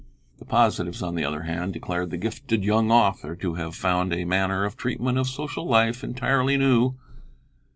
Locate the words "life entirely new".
5.67-6.95